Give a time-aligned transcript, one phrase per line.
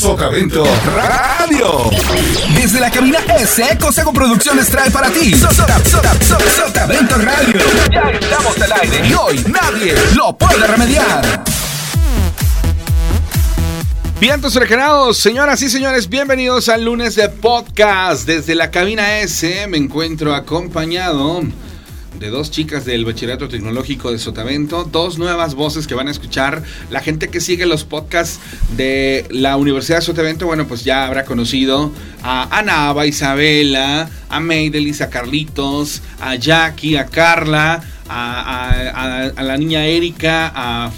[0.00, 0.64] Sotavento
[0.96, 1.90] Radio.
[2.54, 7.60] Desde la cabina S, Consejo Producciones trae para ti Sotavento Radio.
[7.92, 11.44] Ya estamos al aire y hoy nadie lo puede remediar.
[14.18, 18.26] Vientos huracanados, señoras y señores, bienvenidos al lunes de podcast.
[18.26, 21.42] Desde la cabina S me encuentro acompañado
[22.18, 26.62] de dos chicas del Bachillerato Tecnológico de Sotavento, dos nuevas voces que van a escuchar.
[26.90, 28.40] La gente que sigue los podcasts
[28.76, 34.40] de la Universidad de Sotavento, bueno, pues ya habrá conocido a Ana, a Isabela, a
[34.40, 40.90] Meidelis, a Carlitos, a Jackie, a Carla, a, a la niña Erika, a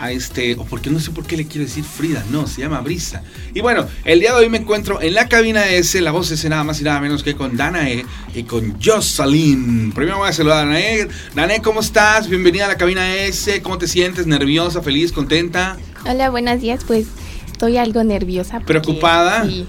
[0.00, 2.80] a este, o porque no sé por qué le quiero decir Frida, no, se llama
[2.80, 3.22] Brisa.
[3.54, 6.44] Y bueno, el día de hoy me encuentro en la cabina S, la voz es
[6.44, 9.92] nada más y nada menos que con Danae y con Jocelyn.
[9.92, 11.08] Primero voy a saludar a Danae.
[11.34, 12.28] Danae, ¿cómo estás?
[12.28, 14.26] Bienvenida a la cabina S, ¿cómo te sientes?
[14.26, 15.76] ¿Nerviosa, feliz, contenta?
[16.06, 17.06] Hola, buenos días, pues
[17.46, 18.60] estoy algo nerviosa.
[18.60, 19.44] ¿Preocupada?
[19.44, 19.66] Sí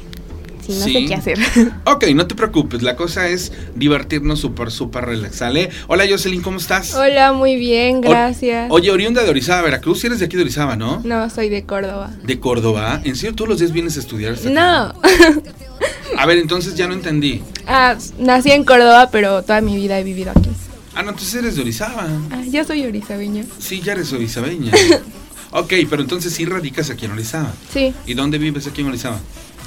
[0.65, 1.39] sí, no sé qué hacer.
[1.85, 5.69] Ok, no te preocupes, la cosa es divertirnos súper, súper relax, ¿sale?
[5.87, 6.93] Hola Jocelyn, ¿cómo estás?
[6.93, 8.67] Hola, muy bien, gracias.
[8.69, 11.01] oye, oriunda de Orizaba, Veracruz, eres de aquí de Orizaba, ¿no?
[11.03, 12.11] No, soy de Córdoba.
[12.23, 13.01] ¿De Córdoba?
[13.03, 14.35] ¿En serio todos los días vienes a estudiar?
[14.45, 14.93] No.
[16.17, 17.41] a ver, entonces ya no entendí.
[17.67, 20.49] Ah, nací en Córdoba, pero toda mi vida he vivido aquí.
[20.93, 22.07] Ah, no, entonces eres de Orizaba.
[22.31, 23.43] Ah, ya soy orizabeña.
[23.59, 24.71] Sí, ya eres orizabeña.
[25.51, 27.53] ok, pero entonces sí radicas aquí en Orizaba.
[27.73, 27.93] Sí.
[28.05, 29.19] ¿Y dónde vives aquí en Orizaba?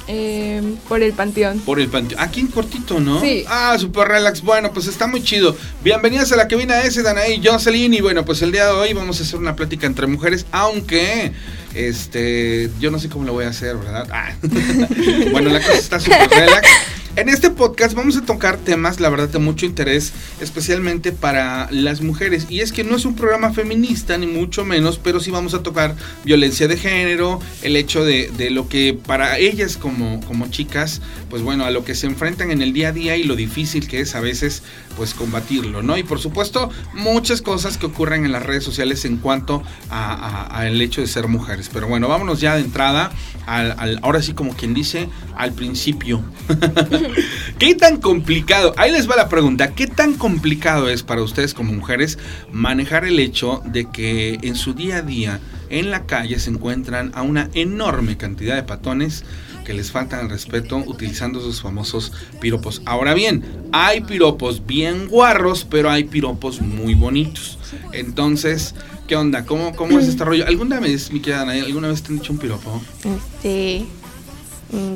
[0.07, 1.59] Eh, por el Panteón.
[1.61, 2.21] Por el Panteón.
[2.21, 3.19] Aquí en cortito, ¿no?
[3.21, 3.43] Sí.
[3.47, 4.41] Ah, super relax.
[4.41, 5.55] Bueno, pues está muy chido.
[5.83, 7.93] Bienvenidas a la que viene ese, Danae y Jocelyn.
[7.93, 11.31] Y bueno, pues el día de hoy vamos a hacer una plática entre mujeres, aunque
[11.73, 14.07] este, yo no sé cómo lo voy a hacer, ¿verdad?
[14.11, 14.33] Ah.
[15.31, 16.67] bueno, la cosa está súper relax.
[17.17, 22.01] En este podcast vamos a tocar temas, la verdad, de mucho interés, especialmente para las
[22.01, 22.47] mujeres.
[22.49, 25.63] Y es que no es un programa feminista, ni mucho menos, pero sí vamos a
[25.63, 31.41] tocar violencia de género, el hecho de, lo que para ellas como, como chicas, pues
[31.41, 34.01] bueno, a lo que se enfrentan en el día a día y lo difícil que
[34.01, 34.61] es a veces,
[34.97, 35.97] pues combatirlo, ¿no?
[35.97, 40.99] Y por supuesto, muchas cosas que ocurren en las redes sociales en cuanto al hecho
[40.99, 41.69] de ser mujeres.
[41.71, 43.13] Pero bueno, vámonos ya de entrada,
[43.45, 46.21] al, al ahora sí como quien dice, al principio.
[47.59, 48.73] ¿Qué tan complicado?
[48.77, 49.73] Ahí les va la pregunta.
[49.73, 52.17] ¿Qué tan complicado es para ustedes como mujeres
[52.51, 55.39] manejar el hecho de que en su día a día
[55.69, 59.23] en la calle se encuentran a una enorme cantidad de patones
[59.65, 62.81] que les faltan el respeto utilizando sus famosos piropos?
[62.85, 67.57] Ahora bien, hay piropos bien guarros, pero hay piropos muy bonitos.
[67.91, 68.75] Entonces,
[69.07, 69.45] ¿qué onda?
[69.45, 70.45] ¿Cómo, cómo es este rollo?
[70.47, 72.81] ¿Alguna vez, mi querida alguna vez te han dicho un piropo?
[73.03, 74.04] Este Mm,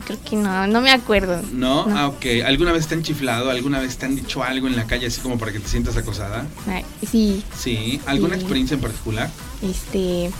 [0.05, 1.41] creo que no, no me acuerdo.
[1.51, 1.85] ¿No?
[1.89, 2.25] Ah, ok.
[2.45, 3.49] ¿Alguna vez te han chiflado?
[3.49, 5.97] ¿Alguna vez te han dicho algo en la calle así como para que te sientas
[5.97, 6.45] acosada?
[7.09, 7.43] sí.
[7.57, 8.01] Sí.
[8.05, 9.29] ¿Alguna experiencia en particular?
[9.61, 10.31] Este,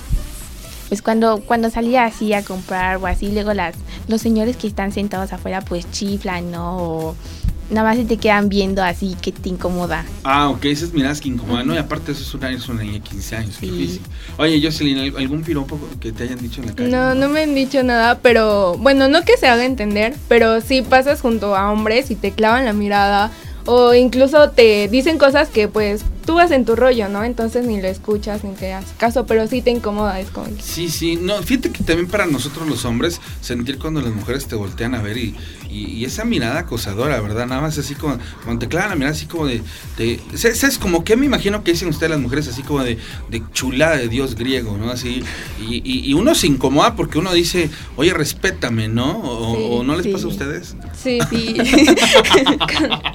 [0.89, 3.75] pues cuando, cuando salía así a comprar o así, luego las,
[4.07, 6.77] los señores que están sentados afuera pues chiflan, ¿no?
[6.77, 7.15] O
[7.69, 10.05] nada más se te quedan viendo así que te incomoda.
[10.23, 11.75] Ah, ok, esas miradas que incomodan, ¿no?
[11.75, 13.69] Y aparte eso es una, es una niña de 15 años, sí.
[13.69, 14.01] difícil.
[14.37, 16.89] Oye, Jocelyn, ¿algún piropo que te hayan dicho en la calle?
[16.89, 20.81] No, no me han dicho nada, pero bueno, no que se haga entender, pero si
[20.81, 23.31] pasas junto a hombres y te clavan la mirada
[23.71, 27.23] o incluso te dicen cosas que pues tú vas en tu rollo, ¿no?
[27.23, 30.47] Entonces ni lo escuchas ni te haces caso, pero sí te incomoda, es como...
[30.59, 34.55] Sí, sí, no, fíjate que también para nosotros los hombres sentir cuando las mujeres te
[34.55, 35.35] voltean a ver y,
[35.69, 37.45] y, esa mirada acosadora, ¿verdad?
[37.45, 39.61] Nada más así como, cuando te clavan la mirada así como de...
[39.97, 42.97] de es como que me imagino que dicen ustedes las mujeres así como de,
[43.29, 44.89] de chulada de dios griego, ¿no?
[44.89, 45.23] Así,
[45.59, 49.11] y, y, uno se incomoda porque uno dice, oye, respétame, ¿no?
[49.19, 50.75] O, no les pasa a ustedes.
[51.01, 51.55] Sí, sí.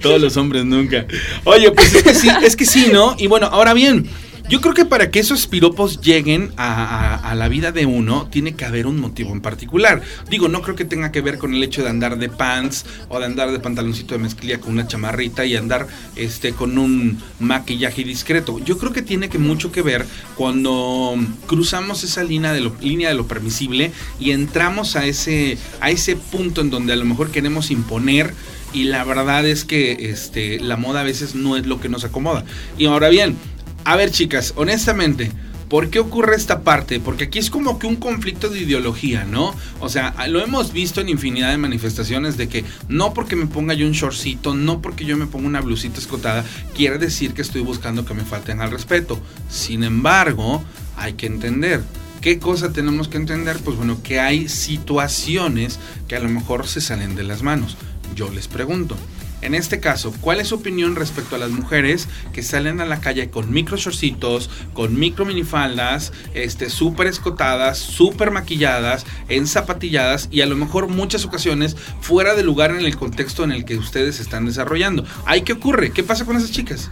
[0.00, 1.06] Todos los hombres nunca.
[1.44, 3.14] Oye, pues es que sí, es que sí, ¿no?
[3.18, 4.08] Y bueno, ahora bien,
[4.50, 8.64] yo creo que para que esos piropos lleguen a, la vida de uno, tiene que
[8.64, 10.02] haber un motivo en particular.
[10.28, 13.20] Digo, no creo que tenga que ver con el hecho de andar de pants o
[13.20, 18.02] de andar de pantaloncito de mezclilla con una chamarrita y andar este, con un maquillaje
[18.02, 18.58] discreto.
[18.58, 21.14] Yo creo que tiene que mucho que ver cuando
[21.46, 26.16] cruzamos esa línea de lo, línea de lo permisible y entramos a ese, a ese
[26.16, 28.34] punto en donde a lo mejor queremos imponer
[28.72, 32.04] y la verdad es que este, la moda a veces no es lo que nos
[32.04, 32.44] acomoda.
[32.78, 33.36] Y ahora bien,
[33.84, 35.30] a ver chicas, honestamente,
[35.68, 37.00] ¿por qué ocurre esta parte?
[37.00, 39.54] Porque aquí es como que un conflicto de ideología, ¿no?
[39.80, 43.74] O sea, lo hemos visto en infinidad de manifestaciones de que no porque me ponga
[43.74, 46.44] yo un shortcito, no porque yo me ponga una blusita escotada,
[46.74, 49.20] quiere decir que estoy buscando que me falten al respeto.
[49.48, 50.62] Sin embargo,
[50.96, 51.82] hay que entender.
[52.20, 53.58] ¿Qué cosa tenemos que entender?
[53.64, 57.76] Pues bueno, que hay situaciones que a lo mejor se salen de las manos
[58.14, 58.96] yo les pregunto,
[59.42, 63.00] En este caso, ¿cuál es su opinión respecto a las mujeres que salen a la
[63.00, 70.42] calle con micro shortcitos, con micro minifaldas, este, súper escotadas, súper maquilladas, en zapatilladas y
[70.42, 74.20] a lo mejor muchas ocasiones fuera de lugar en el contexto en el que ustedes
[74.20, 75.04] están desarrollando?
[75.24, 75.90] ¿Ay qué ocurre?
[75.90, 76.90] ¿Qué pasa con esas chicas?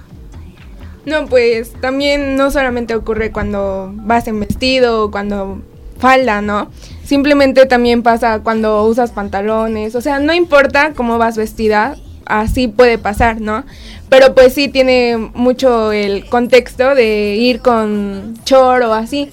[1.05, 5.62] No, pues también no solamente ocurre cuando vas en vestido cuando
[5.99, 6.71] falda, ¿no?
[7.05, 11.97] Simplemente también pasa cuando usas pantalones, o sea, no importa cómo vas vestida,
[12.29, 13.65] así puede pasar, ¿no?
[14.09, 19.29] Pero pues sí tiene mucho el contexto de ir con chor o así,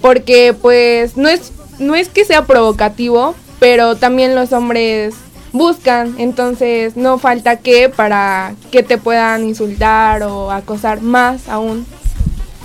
[0.00, 5.14] porque pues no es no es que sea provocativo, pero también los hombres
[5.52, 11.86] buscan, entonces no falta que para que te puedan insultar o acosar más aún.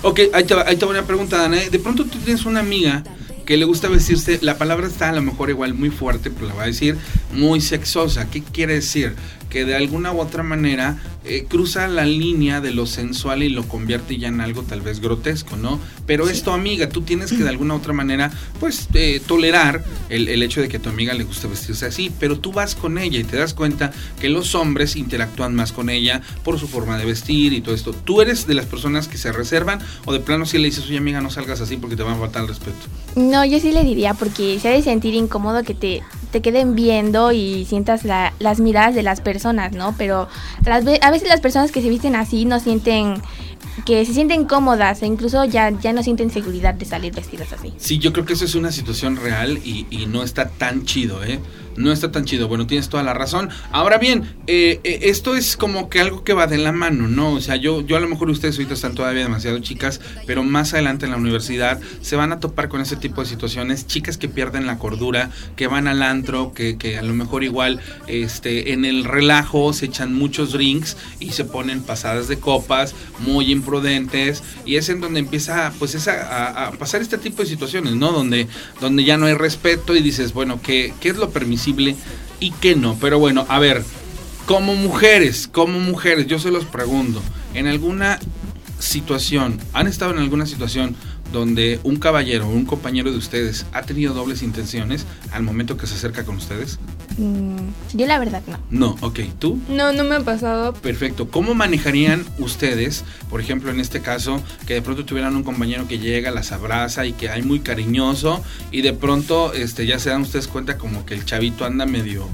[0.02, 1.58] Ok, ahí te, ahí te va una pregunta, Dana.
[1.70, 3.04] De pronto tú tienes una amiga
[3.44, 6.54] que le gusta vestirse, la palabra está a lo mejor igual muy fuerte, pero la
[6.54, 6.96] va a decir
[7.32, 8.28] muy sexosa.
[8.30, 9.14] ¿Qué quiere decir?
[9.52, 10.96] Que de alguna u otra manera
[11.26, 15.00] eh, cruza la línea de lo sensual y lo convierte ya en algo tal vez
[15.00, 15.78] grotesco, ¿no?
[16.06, 19.84] Pero es tu amiga, tú tienes que de alguna u otra manera, pues, eh, tolerar
[20.08, 22.74] el, el hecho de que a tu amiga le guste vestirse así, pero tú vas
[22.74, 26.66] con ella y te das cuenta que los hombres interactúan más con ella por su
[26.66, 27.92] forma de vestir y todo esto.
[27.92, 30.96] ¿Tú eres de las personas que se reservan o de plano si le dices, oye
[30.96, 32.78] amiga, no salgas así porque te van a faltar el respeto?
[33.16, 36.02] No, yo sí le diría porque se ha de sentir incómodo que te,
[36.32, 39.94] te queden viendo y sientas la- las miradas de las personas, ¿no?
[39.96, 40.28] Pero
[40.66, 43.22] a veces las personas que se visten así no sienten
[43.86, 47.72] que se sienten cómodas e incluso ya, ya no sienten seguridad de salir vestidas así.
[47.78, 51.24] Sí, yo creo que eso es una situación real y, y no está tan chido,
[51.24, 51.38] ¿eh?
[51.76, 52.48] No está tan chido.
[52.48, 53.48] Bueno, tienes toda la razón.
[53.70, 57.32] Ahora bien, eh, eh, esto es como que algo que va de la mano, ¿no?
[57.32, 60.74] O sea, yo, yo a lo mejor ustedes ahorita están todavía demasiado chicas, pero más
[60.74, 63.86] adelante en la universidad se van a topar con ese tipo de situaciones.
[63.86, 67.80] Chicas que pierden la cordura, que van al antro, que, que a lo mejor igual
[68.06, 73.50] este, en el relajo se echan muchos drinks y se ponen pasadas de copas, muy
[73.50, 74.42] imprudentes.
[74.66, 78.12] Y es en donde empieza pues a pasar este tipo de situaciones, ¿no?
[78.12, 78.46] Donde,
[78.80, 81.61] donde ya no hay respeto y dices, bueno, ¿qué, qué es lo permisible
[82.40, 82.96] y qué no?
[83.00, 83.84] Pero bueno, a ver,
[84.46, 87.22] como mujeres, como mujeres, yo se los pregunto,
[87.54, 88.18] ¿en alguna
[88.78, 90.96] situación, han estado en alguna situación
[91.32, 95.86] donde un caballero o un compañero de ustedes ha tenido dobles intenciones al momento que
[95.86, 96.78] se acerca con ustedes?
[97.18, 97.56] Mm,
[97.94, 98.58] yo la verdad no.
[98.70, 99.58] No, ok, ¿tú?
[99.68, 100.72] No, no me ha pasado.
[100.74, 101.30] Perfecto.
[101.30, 105.98] ¿Cómo manejarían ustedes, por ejemplo, en este caso, que de pronto tuvieran un compañero que
[105.98, 110.22] llega, las abraza y que hay muy cariñoso y de pronto este, ya se dan
[110.22, 112.28] ustedes cuenta como que el chavito anda medio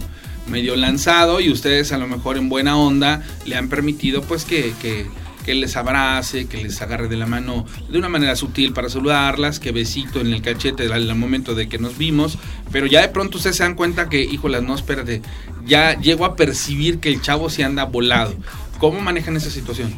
[0.49, 4.73] medio lanzado y ustedes a lo mejor en buena onda le han permitido pues que,
[4.81, 5.07] que,
[5.49, 9.59] que les abrace, que les agarre de la mano de una manera sutil para saludarlas,
[9.59, 12.37] que besito en el cachete al momento de que nos vimos,
[12.71, 15.23] pero ya de pronto ustedes se dan cuenta que, híjolas, no, espérate,
[15.65, 18.35] ya llego a percibir que el chavo se anda volado.
[18.79, 19.95] ¿Cómo manejan esa situación?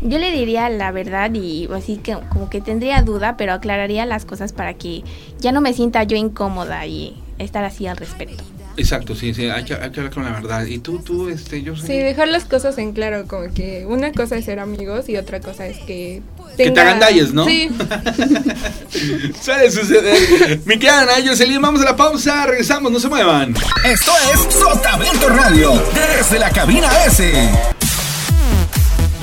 [0.00, 4.24] Yo le diría la verdad y así que como que tendría duda, pero aclararía las
[4.24, 5.04] cosas para que
[5.38, 8.42] ya no me sienta yo incómoda y estar así al respecto.
[8.76, 10.64] Exacto, sí, sí, hay que, hay que hablar con la verdad.
[10.66, 11.86] Y tú, tú, este, yo sé.
[11.86, 15.40] Sí, dejar las cosas en claro, como que una cosa es ser amigos y otra
[15.40, 16.22] cosa es que...
[16.56, 17.46] Que te tenga- agandalles, ¿no?
[17.46, 17.70] Sí.
[19.42, 20.60] Suele suceder.
[20.64, 23.54] Mi querida Ana, Jocelyn, vamos a la pausa, regresamos, no se muevan.
[23.84, 27.32] Esto es Sotavento Radio, desde la cabina S.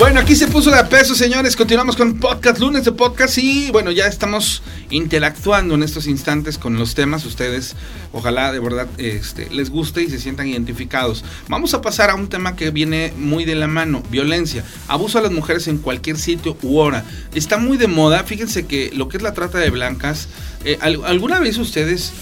[0.00, 1.54] Bueno, aquí se puso de peso, señores.
[1.56, 6.78] Continuamos con podcast, lunes de podcast y bueno, ya estamos interactuando en estos instantes con
[6.78, 7.26] los temas.
[7.26, 7.76] Ustedes,
[8.10, 11.22] ojalá de verdad este, les guste y se sientan identificados.
[11.48, 15.22] Vamos a pasar a un tema que viene muy de la mano, violencia, abuso a
[15.22, 17.04] las mujeres en cualquier sitio u hora.
[17.34, 18.24] Está muy de moda.
[18.24, 20.28] Fíjense que lo que es la trata de blancas,
[20.64, 22.12] eh, ¿al- ¿alguna vez ustedes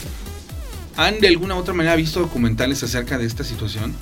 [0.96, 3.94] han de alguna otra manera visto documentales acerca de esta situación?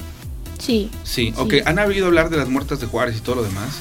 [0.67, 0.91] Sí.
[1.05, 1.51] Sí, ok.
[1.53, 1.61] Sí.
[1.65, 3.79] ¿Han oído hablar de las muertas de Juárez y todo lo demás?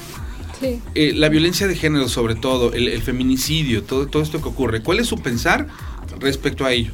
[0.60, 0.80] Sí.
[0.94, 4.84] Eh, la violencia de género sobre todo, el, el feminicidio, todo, todo esto que ocurre,
[4.84, 5.68] ¿cuál es su pensar
[6.20, 6.94] respecto a ello?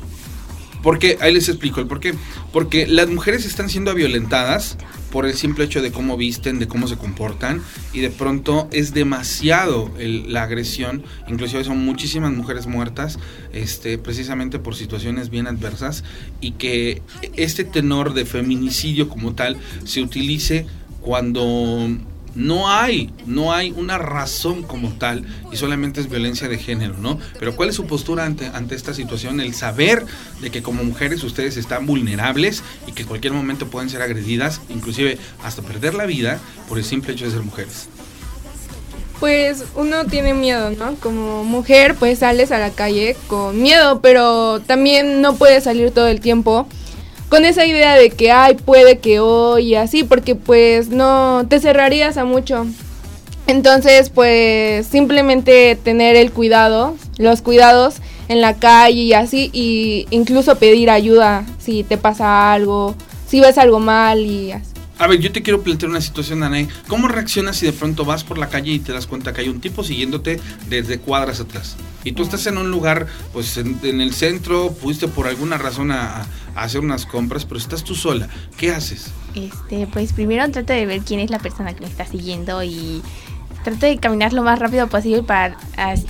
[0.84, 2.14] Porque, ahí les explico el por qué.
[2.52, 4.78] Porque las mujeres están siendo violentadas
[5.12, 7.62] por el simple hecho de cómo visten, de cómo se comportan,
[7.94, 13.20] y de pronto es demasiado la agresión, inclusive son muchísimas mujeres muertas,
[13.52, 16.04] este, precisamente por situaciones bien adversas,
[16.40, 17.02] y que
[17.36, 20.66] este tenor de feminicidio como tal se utilice
[21.02, 21.90] cuando
[22.36, 27.20] no hay, no hay una razón como tal y solamente es violencia de género, ¿no?
[27.40, 29.40] Pero ¿cuál es su postura ante, ante esta situación?
[29.40, 30.06] El saber
[30.42, 34.62] de que como mujeres ustedes están vulnerables y que en cualquier momento pueden ser agredidas,
[34.70, 37.88] inclusive hasta perder la vida por el simple hecho de ser mujeres.
[39.20, 40.96] Pues uno tiene miedo, ¿no?
[40.96, 46.08] Como mujer, pues sales a la calle con miedo, pero también no puedes salir todo
[46.08, 46.68] el tiempo
[47.32, 51.62] con esa idea de que, ay, puede que hoy y así, porque pues no te
[51.62, 52.68] cerrarías a mucho.
[53.48, 57.96] Entonces, pues simplemente tener el cuidado, los cuidados
[58.28, 62.96] en la calle y así, y incluso pedir ayuda si te pasa algo,
[63.30, 64.71] si ves algo mal y así.
[65.02, 66.68] A ver, yo te quiero plantear una situación, Anaí.
[66.88, 69.50] ¿Cómo reaccionas si de pronto vas por la calle y te das cuenta que hay
[69.50, 70.40] un tipo siguiéndote
[70.70, 71.76] desde cuadras atrás?
[72.04, 75.90] Y tú estás en un lugar, pues en, en el centro, pudiste por alguna razón
[75.90, 78.30] a, a hacer unas compras, pero estás tú sola.
[78.58, 79.08] ¿Qué haces?
[79.34, 83.02] Este, pues primero trato de ver quién es la persona que me está siguiendo y
[83.64, 85.58] trato de caminar lo más rápido posible para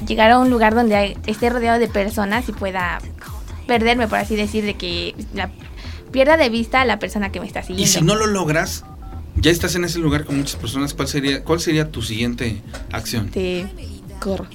[0.06, 3.00] llegar a un lugar donde esté rodeado de personas y pueda
[3.68, 5.50] perderme, por así decir, de que la,
[6.12, 7.84] pierda de vista a la persona que me está siguiendo.
[7.84, 8.84] Y si no lo logras,
[9.36, 13.26] ya estás en ese lugar con muchas personas, ¿cuál sería, cuál sería tu siguiente acción?
[13.28, 13.68] Este,
[14.20, 14.46] corro.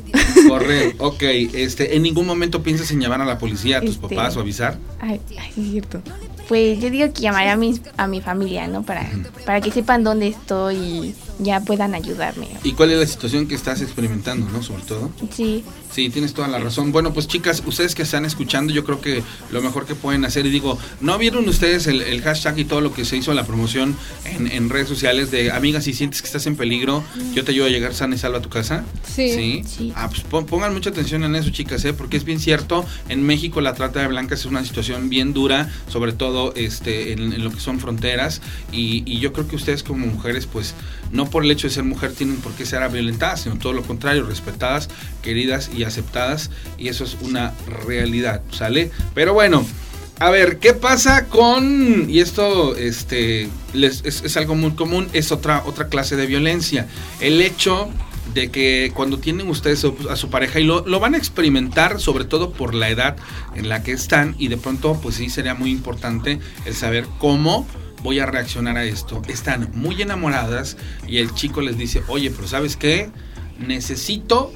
[0.48, 1.22] Correr, ok.
[1.22, 4.40] Este, ¿En ningún momento piensas en llamar a la policía, a tus Este- papás o
[4.40, 4.78] avisar?
[5.00, 6.02] Ay, ay, sí es cierto.
[6.48, 8.84] Pues yo digo que llamaré a, mis, a mi familia, ¿no?
[8.84, 9.10] Para,
[9.44, 12.48] para que sepan dónde estoy y ya puedan ayudarme.
[12.64, 14.62] ¿Y cuál es la situación que estás experimentando, no?
[14.62, 15.10] Sobre todo.
[15.34, 16.92] Sí, Sí, tienes toda la razón.
[16.92, 20.44] Bueno, pues chicas, ustedes que están escuchando, yo creo que lo mejor que pueden hacer,
[20.44, 23.46] y digo, ¿no vieron ustedes el, el hashtag y todo lo que se hizo la
[23.46, 27.02] promoción en, en redes sociales de amigas, si sientes que estás en peligro,
[27.32, 28.84] yo te ayudo a llegar sana y salva a tu casa?
[29.10, 29.62] Sí.
[29.64, 29.92] Sí.
[29.96, 31.94] Ah, pues pon- pongan mucha atención en eso, chicas, ¿eh?
[31.94, 35.70] porque es bien cierto, en México la trata de blancas es una situación bien dura,
[35.88, 39.82] sobre todo este, en, en lo que son fronteras, y, y yo creo que ustedes
[39.82, 40.74] como mujeres, pues,
[41.12, 43.82] no por el hecho de ser mujer tienen por qué ser violentadas, sino todo lo
[43.82, 44.88] contrario, respetadas,
[45.22, 47.52] queridas y aceptadas, y eso es una
[47.86, 48.90] realidad, ¿sale?
[49.14, 49.66] Pero bueno.
[50.18, 55.62] A ver, ¿qué pasa con y esto este es, es algo muy común, es otra
[55.66, 56.88] otra clase de violencia,
[57.20, 57.90] el hecho
[58.32, 61.18] de que cuando tienen ustedes a su- a su pareja y lo, lo van a
[61.18, 63.16] experimentar sobre todo por la edad
[63.56, 67.66] en la que están y de pronto pues sí sería muy importante el saber cómo
[68.02, 69.22] voy a reaccionar a esto.
[69.28, 70.76] Están muy enamoradas
[71.06, 73.10] y el chico les dice, oye, pero ¿sabes qué?
[73.58, 74.52] Necesito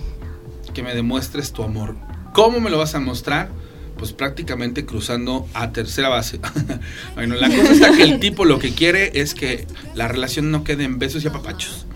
[0.74, 1.96] que me demuestres tu amor.
[2.32, 3.50] ¿Cómo me lo vas a mostrar?
[3.96, 6.40] Pues prácticamente cruzando a tercera base.
[7.14, 10.64] bueno, la cosa está que el tipo lo que quiere es que la relación no
[10.64, 11.86] quede en besos y apapachos.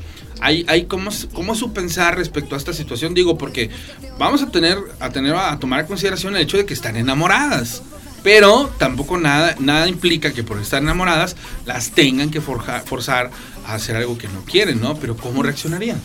[0.41, 3.71] Hay, hay cómo, cómo es su pensar respecto a esta situación, digo, porque
[4.19, 7.83] vamos a tener, a tener a tomar en consideración el hecho de que están enamoradas.
[8.25, 13.31] Pero tampoco nada, nada implica que por estar enamoradas las tengan que forja- forzar
[13.67, 14.97] a hacer algo que no quieren, ¿no?
[14.97, 16.01] Pero ¿cómo reaccionarían?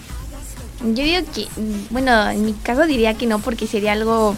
[0.82, 1.48] Yo digo que,
[1.90, 4.36] bueno, en mi caso diría que no, porque sería algo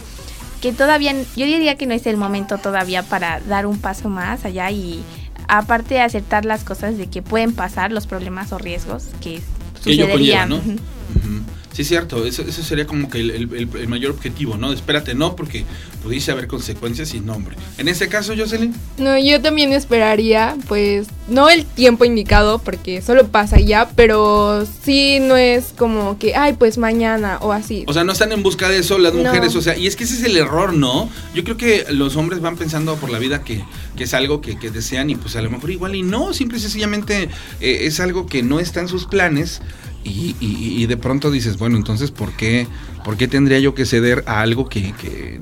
[0.60, 4.44] que todavía, yo diría que no es el momento todavía para dar un paso más
[4.44, 5.02] allá y
[5.48, 9.42] aparte de aceptar las cosas de que pueden pasar los problemas o riesgos que
[9.84, 10.48] que conlleva, sucederían.
[10.48, 10.56] ¿no?
[10.56, 11.41] Ujú.
[11.72, 14.72] Sí, cierto, eso, eso sería como que el, el- el- el mayor objetivo, ¿no?
[14.72, 15.64] Espérate, no, porque
[16.02, 17.56] pudiese haber consecuencias y no, hombre.
[17.78, 23.28] En este caso, Jocelyn, No, yo también esperaría, pues, no el tiempo indicado, porque solo
[23.28, 27.84] pasa ya, pero sí no es como que, ay, pues mañana o así.
[27.86, 29.22] o sea, no están en busca de eso las No.
[29.24, 31.08] mujeres, o sea, y es que ese es el error, ¿no?
[31.34, 33.64] Yo creo que los hombres van pensando por la vida que,
[33.96, 36.58] que es algo que, que desean y pues a lo mejor igual y no, simple
[36.58, 39.62] y sencillamente eh, es algo que no está en sus planes
[40.04, 42.66] y, y- y de pronto dices, bueno, entonces, ¿por qué,
[43.04, 45.40] por qué tendría yo que ceder a algo que, que,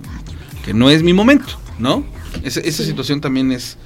[0.64, 2.04] que no es mi momento, ¿no?
[2.42, 3.76] Esa, esa situación también es,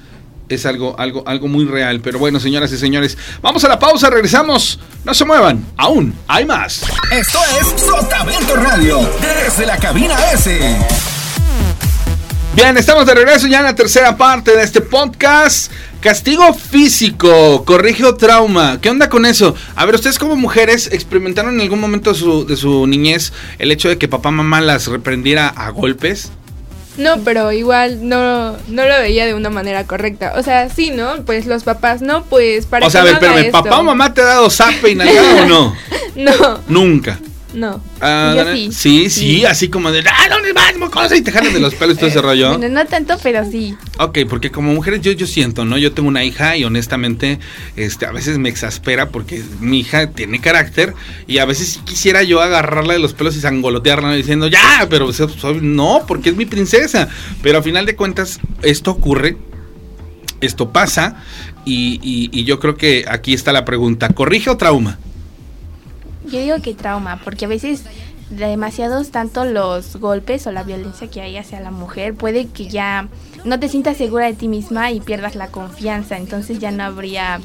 [0.49, 1.99] es algo, algo, algo muy real.
[2.01, 4.79] Pero bueno, señoras y señores, vamos a la pausa, regresamos.
[5.03, 6.83] No se muevan, aún hay más.
[7.11, 10.77] Esto es Sotavento Radio, desde la cabina S.
[12.55, 15.71] Bien, estamos de regreso ya en la tercera parte de este podcast.
[16.05, 18.77] Castigo físico, corrige o trauma.
[18.79, 19.55] ¿Qué onda con eso?
[19.75, 23.71] A ver, ustedes como mujeres experimentaron en algún momento de su, de su niñez el
[23.71, 26.31] hecho de que papá mamá las reprendiera a golpes.
[26.99, 30.33] No, pero igual no, no lo veía de una manera correcta.
[30.37, 31.25] O sea, sí, ¿no?
[31.25, 33.63] Pues los papás, no, pues para o sea, a que ver, no esto.
[33.63, 35.75] ¿papá o mamá te ha dado zape y nalgada o no?
[36.15, 37.19] No, Nunca.
[37.55, 37.81] No.
[38.01, 38.69] Ah, Yo sí.
[38.71, 39.45] sí, sí, Sí.
[39.45, 41.15] así como de, ¡ah, dónde vas, mocosa!
[41.15, 42.57] Y te jalan de los pelos y todo ese rollo.
[42.57, 43.75] Bueno, no tanto, pero sí.
[43.99, 45.77] Ok, porque como mujeres yo, yo siento, ¿no?
[45.77, 47.39] Yo tengo una hija y honestamente
[47.75, 50.93] este, a veces me exaspera porque mi hija tiene carácter
[51.27, 55.11] y a veces sí quisiera yo agarrarla de los pelos y sangolotearla diciendo, ya, pero
[55.13, 57.07] soy- no, porque es mi princesa.
[57.41, 59.37] Pero a final de cuentas esto ocurre,
[60.41, 61.23] esto pasa
[61.65, 64.99] y, y- y yo creo que aquí está la pregunta, ¿corrige o trauma?
[66.31, 67.83] Yo digo que trauma, porque a veces
[68.29, 73.07] demasiados tanto los golpes o la violencia que hay hacia la mujer puede que ya
[73.43, 77.39] no te sientas segura de ti misma y pierdas la confianza, entonces ya no habría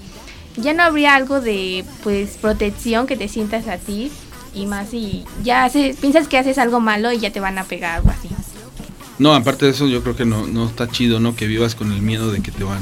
[0.57, 4.11] ya no habría algo de pues protección que te sientas a ti
[4.55, 7.65] y más si ya haces, piensas que haces algo malo y ya te van a
[7.65, 8.29] pegar algo así.
[9.19, 11.37] No, aparte de eso, yo creo que no, no está chido, ¿no?
[11.37, 12.81] Que vivas con el miedo de que te van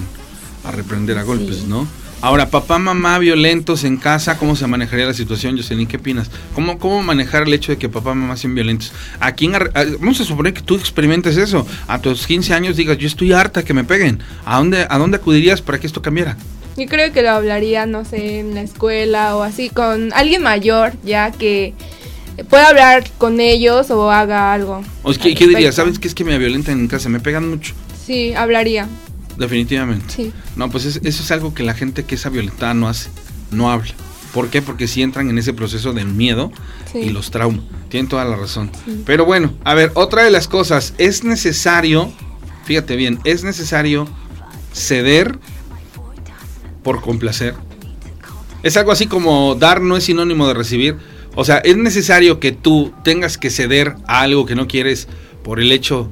[0.65, 1.65] a reprender a golpes, Sí.
[1.67, 1.87] ¿no?
[2.21, 5.87] Ahora, papá, mamá violentos en casa, ¿cómo se manejaría la situación, Jocelyn?
[5.87, 6.29] ¿Qué opinas?
[6.53, 8.93] ¿Cómo, ¿Cómo manejar el hecho de que papá, mamá sean violentos?
[9.21, 9.61] ¿A quién a-
[10.01, 11.65] vamos a suponer que tú experimentes eso.
[11.87, 14.19] A tus 15 años digas, yo estoy harta que me peguen.
[14.45, 16.37] ¿A dónde, ¿A dónde acudirías para que esto cambiara?
[16.77, 20.95] Yo creo que lo hablaría, no sé, en la escuela o así, con alguien mayor,
[21.05, 21.75] ya que
[22.51, 24.83] pueda hablar con ellos o haga algo.
[25.05, 25.77] O es que, al ¿Qué dirías?
[25.77, 27.09] ¿Sabes qué es que me violentan en casa?
[27.09, 28.89] Me pegan mucho, Sí, hablaría.
[29.39, 30.07] Definitivamente.
[30.15, 30.33] Sí.
[30.57, 33.11] No, pues es- eso es algo que la gente que es violentada no hace,
[33.51, 33.93] no habla.
[34.35, 34.61] ¿Por qué?
[34.61, 36.53] Porque si entran en ese proceso del miedo
[36.93, 36.99] Sí.
[36.99, 37.65] y los traumas.
[37.89, 38.71] Tienen toda la razón.
[39.07, 42.13] Pero bueno, a ver, otra de las cosas, es necesario,
[42.65, 44.07] fíjate bien, es necesario
[44.75, 45.39] ceder
[46.83, 47.55] por complacer.
[48.63, 50.97] Es algo así como dar no es sinónimo de recibir.
[51.35, 55.09] O sea, es necesario que tú tengas que ceder a algo que no quieres
[55.45, 56.11] por el hecho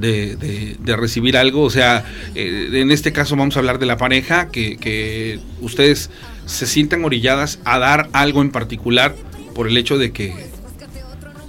[0.00, 1.62] de, de- de recibir algo.
[1.62, 6.10] O sea, eh, en este caso vamos a hablar de la pareja, que, que ustedes
[6.46, 9.14] se sientan orilladas a dar algo en particular
[9.54, 10.32] por el hecho de que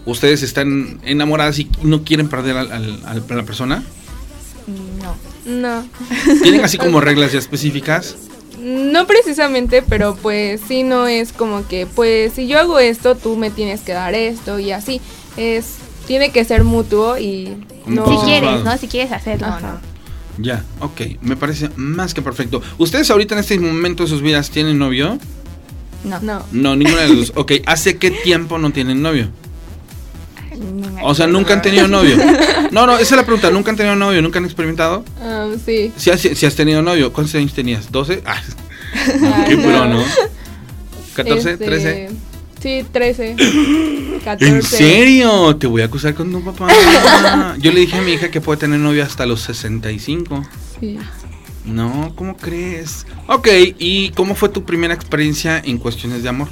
[0.05, 3.83] ustedes están enamoradas y no quieren perder al- al- a la persona.
[5.01, 5.15] No.
[5.45, 5.87] No.
[6.41, 8.15] ¿Tienen así como reglas ya específicas?
[8.59, 13.37] No precisamente, pero pues sí no es como que, pues si yo hago esto, tú
[13.37, 14.99] me tienes que dar esto y así.
[15.37, 15.75] Es
[16.07, 17.55] tiene que ser mutuo y
[17.87, 18.77] no Si quieres, ¿no?
[18.77, 19.59] Si quieres hacerlo, Ajá.
[19.61, 19.97] ¿no?
[20.43, 22.61] Ya, ok, me parece más que perfecto.
[22.77, 25.17] ¿Ustedes ahorita en este momento de sus vidas tienen novio?
[26.03, 26.19] No.
[26.21, 26.43] no.
[26.51, 27.33] No, ninguna de los dos.
[27.35, 29.29] Ok, ¿hace qué tiempo no tienen novio?
[30.59, 32.17] No O sea, nunca han tenido novio.
[32.71, 33.49] No, no, esa es la pregunta.
[33.51, 34.21] ¿Nunca han tenido novio?
[34.21, 35.05] ¿Nunca han experimentado?
[35.21, 35.91] Ah, sí.
[35.95, 37.91] Si has, si has tenido novio, ¿cuántos años tenías?
[37.91, 38.21] ¿12?
[38.25, 38.41] Ah,
[39.23, 39.63] Ah, qué no.
[39.63, 40.03] pro, ¿no?
[41.15, 41.51] ¿14?
[41.51, 41.57] Este,
[42.09, 42.09] ¿13?
[42.67, 43.35] Sí, 13.
[44.25, 44.45] 14.
[44.55, 45.55] ¿En serio?
[45.55, 46.67] Te voy a acusar con tu papá.
[47.59, 50.43] Yo le dije a mi hija que puede tener novio hasta los 65.
[50.77, 50.99] Sí.
[51.63, 53.07] No, ¿cómo crees?
[53.27, 53.47] Ok,
[53.79, 56.49] ¿y cómo fue tu primera experiencia en cuestiones de amor?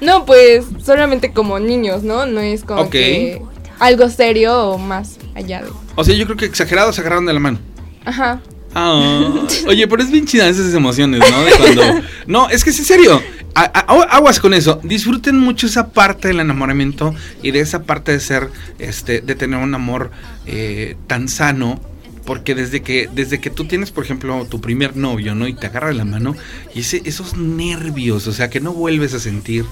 [0.00, 2.26] No, pues solamente como niños, ¿no?
[2.26, 3.40] No es como que
[3.78, 5.70] algo serio o más allá de.
[5.94, 7.60] O sea, yo creo que exagerados se agarraron de la mano.
[8.04, 8.42] Ajá.
[8.74, 9.30] Ah,
[9.68, 11.44] oye, pero es bien chida esas emociones, ¿no?
[11.44, 11.82] De cuando...
[12.26, 13.22] No, es que es en serio.
[13.54, 14.80] Aguas con eso.
[14.82, 19.60] Disfruten mucho esa parte del enamoramiento y de esa parte de ser, este, de tener
[19.60, 20.10] un amor
[20.46, 21.80] eh, tan sano.
[22.24, 25.48] Porque desde que, desde que tú tienes, por ejemplo, tu primer novio, ¿no?
[25.48, 26.36] Y te agarra la mano,
[26.72, 29.64] y ese, esos nervios, o sea, que no vuelves a sentir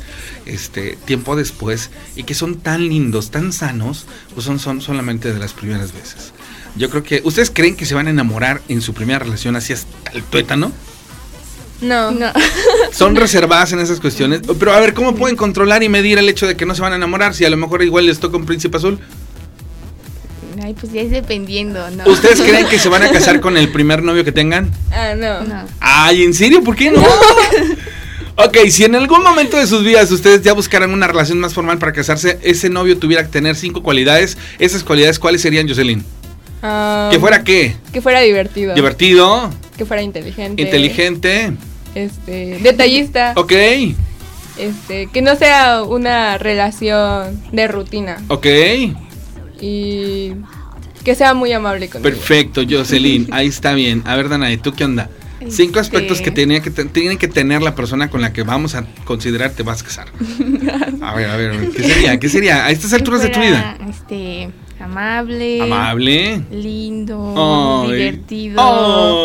[0.46, 5.38] este tiempo después, y que son tan lindos, tan sanos, pues son, son solamente de
[5.38, 6.32] las primeras veces.
[6.76, 7.20] Yo creo que.
[7.24, 10.72] ¿Ustedes creen que se van a enamorar en su primera relación así hasta el tuétano?
[11.80, 12.10] No.
[12.10, 12.32] No.
[12.92, 14.42] Son reservadas en esas cuestiones.
[14.58, 16.92] Pero a ver, ¿cómo pueden controlar y medir el hecho de que no se van
[16.92, 18.98] a enamorar si a lo mejor igual les toca un príncipe azul?
[20.62, 22.04] Ay, pues ya es dependiendo, ¿no?
[22.10, 24.70] ¿Ustedes creen que se van a casar con el primer novio que tengan?
[24.92, 25.42] Ah, no.
[25.44, 25.64] No.
[25.80, 26.62] Ay, ¿en serio?
[26.62, 27.02] ¿Por qué no?
[28.36, 31.76] Ok, si en algún momento de sus vidas ustedes ya buscaran una relación más formal
[31.78, 36.02] para casarse, ese novio tuviera que tener cinco cualidades, esas cualidades, ¿cuáles serían, Jocelyn?
[36.62, 37.76] Ah, ¿Que fuera qué?
[37.92, 38.74] Que fuera divertido.
[38.74, 40.62] Divertido, Que fuera inteligente.
[40.62, 41.52] inteligente,
[41.94, 43.32] Este, detallista.
[43.36, 43.52] ok,
[44.58, 48.18] Este, que no sea una relación de rutina.
[48.28, 48.46] ok,
[49.60, 50.32] Y
[51.04, 52.08] que sea muy amable conmigo.
[52.10, 54.02] perfecto, Jocelyn, ahí está bien.
[54.06, 55.08] A ver, Danae, ¿tú qué onda?
[55.48, 58.74] Cinco Este- aspectos que, tenía que tiene que tener la persona con la que vamos
[58.74, 60.08] a considerar te vas a casar.
[61.02, 62.20] A ver, a ver, ¿qué sería?
[62.20, 62.66] ¿Qué sería?
[62.66, 63.78] A estas alturas de tu vida.
[63.88, 65.62] Este, amable.
[65.62, 66.42] Amable.
[66.52, 67.84] Lindo.
[67.86, 67.92] Ay.
[67.96, 68.60] Divertido.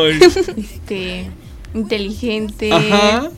[0.06, 0.20] Ay.
[0.58, 1.28] Este,
[1.76, 2.72] inteligente.
[2.72, 3.30] Ajá.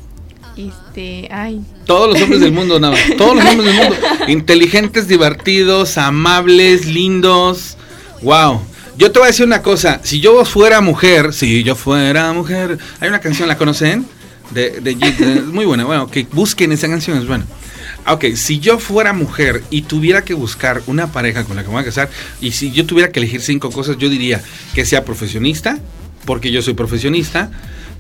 [0.55, 1.61] Este, ay.
[1.85, 2.93] Todos los hombres del mundo, nada.
[2.93, 3.17] más.
[3.17, 3.95] Todos los hombres del mundo.
[4.27, 7.77] Inteligentes, divertidos, amables, lindos.
[8.21, 8.61] Wow.
[8.97, 9.99] Yo te voy a decir una cosa.
[10.03, 12.79] Si yo fuera mujer, si yo fuera mujer.
[12.99, 14.05] Hay una canción, ¿la conocen?
[14.51, 15.83] De, de, de- muy buena.
[15.85, 17.45] Bueno, que busquen esa canción, es buena.
[18.05, 21.67] Ah, Ok, si yo fuera mujer y tuviera que buscar una pareja con la que
[21.67, 22.09] me voy a casar,
[22.41, 24.41] y si yo tuviera que elegir cinco cosas, yo diría
[24.73, 25.77] que sea profesionista,
[26.25, 27.51] porque yo soy profesionista,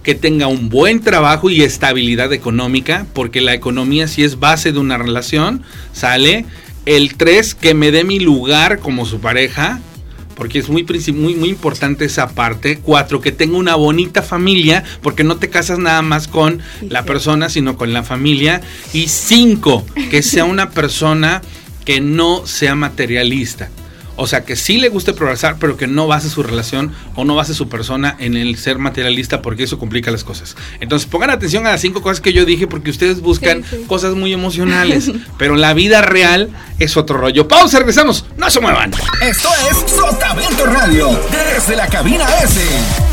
[0.07, 4.79] que tenga un buen trabajo y estabilidad económica, porque la economía sí es base de
[4.79, 6.45] una relación, sale.
[6.85, 9.81] El tres, que me dé mi lugar como su pareja,
[10.33, 12.79] porque es muy, muy, muy importante esa parte.
[12.81, 17.01] Cuatro, que tenga una bonita familia, porque no te casas nada más con Sí, la
[17.01, 17.07] sí.
[17.07, 18.61] persona, sino con la familia.
[18.93, 21.41] Y cinco, que sea una persona
[21.83, 23.69] que no sea materialista.
[24.17, 27.35] O sea, que sí le guste progresar, pero que no base su relación o no
[27.35, 30.55] base su persona en el ser materialista, porque eso complica las cosas.
[30.79, 33.83] Entonces, pongan atención a las cinco cosas que yo dije, porque ustedes buscan Sí, sí.
[33.87, 36.49] cosas muy emocionales, pero la vida real
[36.79, 37.47] es otro rollo.
[37.47, 38.25] Pausa, regresamos.
[38.37, 38.91] No se muevan.
[39.21, 41.09] Esto es Sotavento Radio,
[41.55, 43.06] desde la cabina S.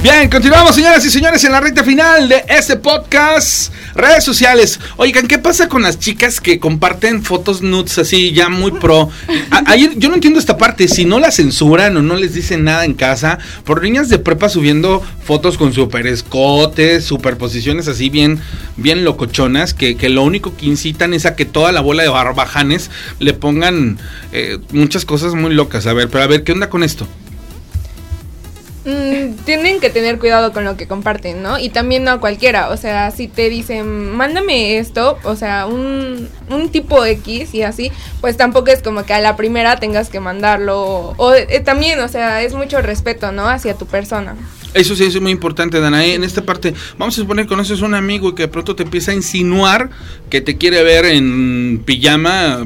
[0.00, 3.72] Bien, continuamos, señoras y señores, en la recta final de este podcast.
[3.96, 4.78] Redes sociales.
[4.96, 9.10] Oigan, ¿qué pasa con las chicas que comparten fotos nudes así, ya muy pro?
[9.96, 10.86] Yo no entiendo esta parte.
[10.86, 14.48] Si no las censuran o no les dicen nada en casa, por niñas de prepa
[14.48, 18.40] subiendo fotos con super escotes, superposiciones así bien,
[18.76, 22.08] bien locochonas, que, que lo único que incitan es a que toda la bola de
[22.08, 23.98] barbajanes le pongan
[24.30, 25.88] eh, muchas cosas muy locas.
[25.88, 27.08] A ver, pero a ver, ¿qué onda con esto?
[28.88, 31.58] Mm, tienen que tener cuidado con lo que comparten, ¿no?
[31.58, 36.30] Y también no a cualquiera, o sea, si te dicen, mándame esto, o sea, un,
[36.48, 40.20] un tipo X y así, pues tampoco es como que a la primera tengas que
[40.20, 41.12] mandarlo.
[41.18, 43.46] O eh, también, o sea, es mucho respeto, ¿no?
[43.50, 44.36] Hacia tu persona.
[44.74, 46.14] Eso sí, eso es muy importante, Danae.
[46.14, 48.76] En esta parte, vamos a suponer que conoces a un amigo y que de pronto
[48.76, 49.90] te empieza a insinuar
[50.30, 52.64] que te quiere ver en pijama.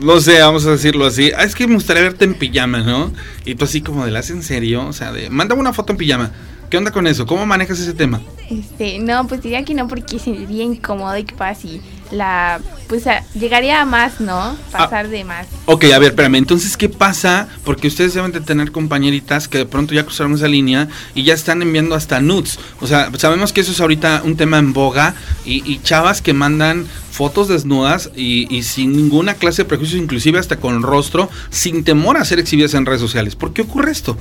[0.00, 1.30] No sé, vamos a decirlo así.
[1.36, 3.12] Ah, es que me gustaría verte en pijama, ¿no?
[3.44, 4.86] Y tú así como de, ¿las en serio?
[4.86, 6.32] O sea, de, mándame una foto en pijama.
[6.70, 7.26] ¿Qué onda con eso?
[7.26, 8.20] ¿Cómo manejas ese tema?
[8.50, 11.80] Este, no, pues diría que no porque sería incómodo y capaz si
[12.10, 14.56] la, pues llegaría a más, ¿no?
[14.70, 15.46] Pasar de más.
[15.66, 16.36] Ok, a ver, espérame.
[16.36, 17.48] Entonces, ¿qué pasa?
[17.64, 21.34] Porque ustedes deben de tener compañeritas que de pronto ya cruzaron esa línea y ya
[21.34, 22.58] están enviando hasta nudes.
[22.80, 25.14] O sea, sabemos que eso es ahorita un tema en boga
[25.44, 30.38] y, y chavas que mandan fotos desnudas y, y sin ninguna clase de prejuicios, inclusive
[30.38, 33.36] hasta con rostro, sin temor a ser exhibidas en redes sociales.
[33.36, 34.16] ¿Por qué ocurre esto?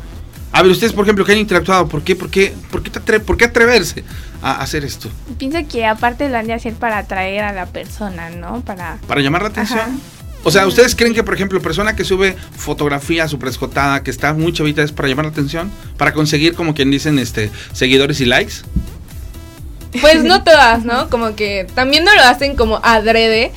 [0.56, 3.02] A ver, ustedes, por ejemplo, que han interactuado, ¿por qué, por qué, por qué, te
[3.02, 4.06] atre- por qué atreverse
[4.42, 5.10] a hacer esto?
[5.38, 8.62] Pienso que aparte lo han de hacer para atraer a la persona, ¿no?
[8.62, 8.98] Para...
[9.06, 9.80] ¿Para llamar la atención?
[9.80, 9.90] Ajá.
[10.46, 14.34] O sea, ¿ustedes creen que, por ejemplo, persona que sube fotografía super escotada, que está
[14.34, 15.70] muy chavita, es para llamar la atención?
[15.98, 18.54] ¿Para conseguir, como quien dicen, este seguidores y likes?
[20.00, 21.10] Pues no todas, ¿no?
[21.10, 23.52] Como que también no lo hacen como adrede,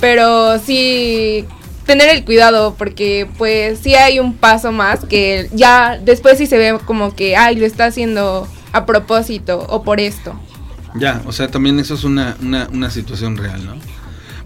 [0.00, 1.46] pero sí
[1.92, 6.56] tener el cuidado porque pues sí hay un paso más que ya después sí se
[6.56, 10.32] ve como que, ay, lo está haciendo a propósito o por esto.
[10.94, 13.74] Ya, o sea, también eso es una, una, una situación real, ¿no?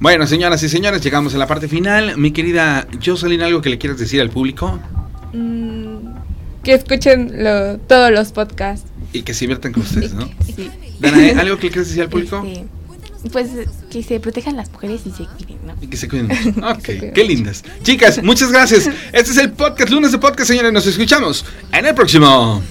[0.01, 2.17] Bueno, señoras y señores, llegamos a la parte final.
[2.19, 4.79] Mi querida Jocelyn, ¿algo que le quieras decir al público?
[5.33, 6.09] Mm,
[6.63, 8.87] que escuchen lo- todos los podcasts.
[9.13, 10.29] Y que se diviertan con ustedes, ¿no?
[10.55, 10.71] Sí.
[11.01, 12.45] Danae, ¿algo que le quieras decir al público?
[12.47, 12.67] Este,
[13.33, 13.49] pues
[13.91, 15.56] que se protejan las mujeres y se cuiden.
[15.81, 16.67] Y que se cuiden mucho.
[16.69, 17.63] Ok, qué lindas.
[17.83, 18.87] Chicas, muchas gracias.
[19.13, 20.73] Este es el podcast, lunes de podcast, señores.
[20.73, 22.63] Nos escuchamos en el próximo.